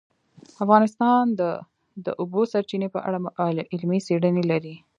افغانستان 0.63 1.23
د 1.39 1.41
د 2.05 2.07
اوبو 2.21 2.41
سرچینې 2.51 2.87
په 2.95 2.99
اړه 3.07 3.17
علمي 3.73 3.99
څېړنې 4.07 4.43
لري. 4.51 4.75